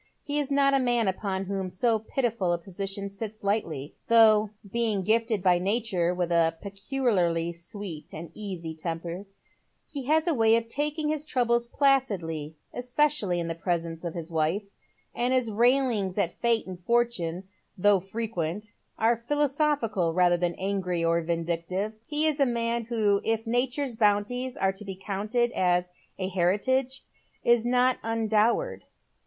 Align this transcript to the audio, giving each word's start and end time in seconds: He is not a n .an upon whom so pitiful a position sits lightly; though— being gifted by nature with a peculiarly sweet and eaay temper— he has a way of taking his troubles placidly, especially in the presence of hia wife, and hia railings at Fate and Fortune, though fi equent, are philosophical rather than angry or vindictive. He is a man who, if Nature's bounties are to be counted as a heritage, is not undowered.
He 0.23 0.39
is 0.39 0.49
not 0.49 0.73
a 0.73 0.77
n 0.77 0.87
.an 0.87 1.07
upon 1.07 1.45
whom 1.45 1.69
so 1.69 1.99
pitiful 1.99 2.53
a 2.53 2.57
position 2.57 3.07
sits 3.07 3.43
lightly; 3.43 3.93
though— 4.07 4.49
being 4.73 5.03
gifted 5.03 5.43
by 5.43 5.59
nature 5.59 6.11
with 6.11 6.31
a 6.31 6.57
peculiarly 6.59 7.53
sweet 7.53 8.11
and 8.11 8.33
eaay 8.33 8.75
temper— 8.75 9.27
he 9.93 10.05
has 10.05 10.25
a 10.25 10.33
way 10.33 10.55
of 10.55 10.67
taking 10.67 11.09
his 11.09 11.23
troubles 11.23 11.67
placidly, 11.67 12.55
especially 12.73 13.39
in 13.39 13.47
the 13.47 13.53
presence 13.53 14.03
of 14.03 14.15
hia 14.15 14.23
wife, 14.31 14.71
and 15.13 15.35
hia 15.35 15.53
railings 15.53 16.17
at 16.17 16.31
Fate 16.31 16.65
and 16.65 16.79
Fortune, 16.83 17.43
though 17.77 17.99
fi 17.99 18.21
equent, 18.27 18.71
are 18.97 19.15
philosophical 19.15 20.13
rather 20.15 20.35
than 20.35 20.55
angry 20.55 21.05
or 21.05 21.21
vindictive. 21.21 21.93
He 22.07 22.25
is 22.25 22.39
a 22.39 22.45
man 22.47 22.85
who, 22.85 23.21
if 23.23 23.45
Nature's 23.45 23.95
bounties 23.97 24.57
are 24.57 24.73
to 24.73 24.83
be 24.83 24.95
counted 24.95 25.51
as 25.51 25.89
a 26.17 26.27
heritage, 26.27 27.03
is 27.43 27.67
not 27.67 27.99
undowered. 28.01 28.85